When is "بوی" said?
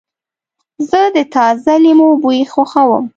2.21-2.39